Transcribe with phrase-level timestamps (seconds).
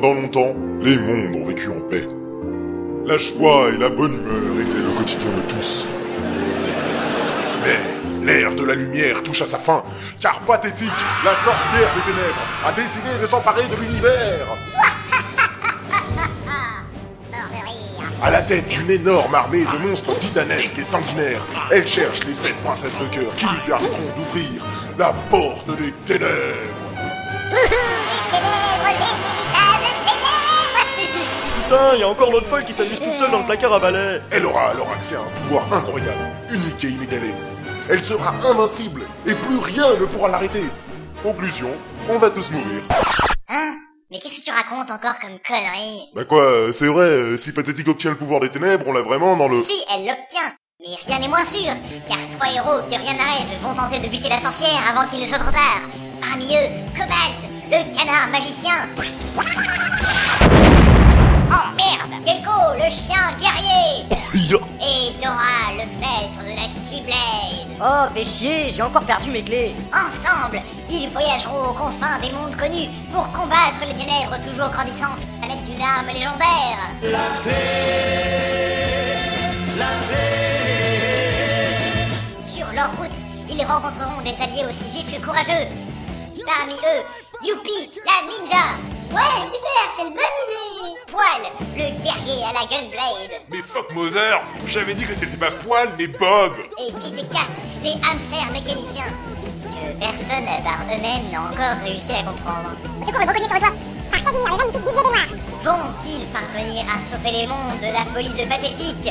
[0.00, 2.06] Pendant longtemps, les mondes ont vécu en paix.
[3.04, 5.86] La joie et la bonne humeur étaient le quotidien de tous.
[7.62, 9.84] Mais l'ère de la lumière touche à sa fin,
[10.18, 10.88] car pathétique,
[11.22, 14.46] la sorcière des ténèbres a décidé de s'emparer de l'univers.
[18.22, 22.56] À la tête d'une énorme armée de monstres titanesques et sanguinaires, elle cherche les sept
[22.62, 24.64] princesses de cœur qui lui permettront d'ouvrir
[24.98, 26.30] la porte des ténèbres,
[31.70, 34.20] Putain, y a encore l'autre folle qui s'amuse toute seule dans le placard à balai.
[34.32, 36.18] Elle aura alors accès à un pouvoir incroyable,
[36.50, 37.32] unique et inégalé.
[37.88, 40.64] Elle sera invincible et plus rien ne pourra l'arrêter.
[41.22, 41.70] Conclusion,
[42.08, 42.82] on va tous mourir.
[43.48, 43.76] Hein?
[44.10, 48.10] Mais qu'est-ce que tu racontes encore comme connerie Bah quoi, c'est vrai, si Pathétique obtient
[48.10, 49.62] le pouvoir des ténèbres, on l'a vraiment dans le...
[49.62, 51.70] Si elle l'obtient mais rien n'est moins sûr,
[52.08, 55.26] car trois héros qui rien n'arrête vont tenter de buter la sorcière avant qu'il ne
[55.26, 55.82] soit trop tard.
[56.20, 57.36] Parmi eux, Cobalt,
[57.70, 58.88] le canard magicien.
[63.10, 64.06] Chien guerrier.
[64.34, 64.58] Ya.
[64.80, 67.78] Et Dora, le maître de la Keyblade.
[67.82, 69.74] Oh, fais chier, j'ai encore perdu mes clés.
[69.92, 75.48] Ensemble, ils voyageront aux confins des mondes connus pour combattre les ténèbres toujours grandissantes à
[75.48, 76.78] l'aide d'une arme légendaire.
[82.38, 83.10] Sur leur route,
[83.48, 85.68] ils rencontreront des alliés aussi vifs que courageux.
[86.46, 87.02] Parmi eux,
[87.42, 88.64] Youpi, la ninja.
[89.12, 90.96] Ouais, super, quelle bonne idée.
[91.10, 91.42] Poil,
[91.76, 91.89] le
[92.60, 93.40] la gunblade.
[93.50, 97.40] Mais fuck Mother J'avais dit que c'était pas Poil, mais Bob Et Kit et Kat,
[97.82, 99.12] les hamsters mécaniciens.
[99.62, 102.70] Que personne par eux-mêmes n'a encore réussi à comprendre.
[103.06, 103.74] Secours le brocolier sur le toit
[104.10, 104.72] Par Casimir, le magnifique
[105.62, 109.10] Vont-ils parvenir à sauver les mondes de la folie de Pathétique?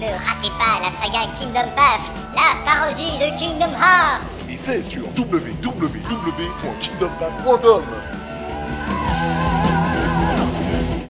[0.00, 5.06] Ne ratez pas la saga Kingdom Path, la parodie de Kingdom Hearts Et c'est sur
[5.08, 7.84] www.kingdompath.com